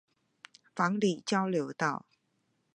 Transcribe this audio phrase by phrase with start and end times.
[0.73, 2.07] 房裡交流道